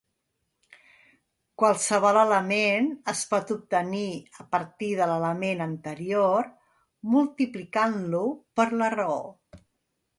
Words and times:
Qualsevol 1.63 2.19
element 2.21 2.87
es 3.13 3.21
pot 3.35 3.53
obtenir 3.57 4.09
a 4.43 4.47
partir 4.57 4.91
de 5.03 5.09
l'element 5.13 5.65
anterior 5.69 6.51
multiplicant-lo 7.19 8.27
per 8.61 8.71
la 8.83 8.95
raó. 9.01 9.25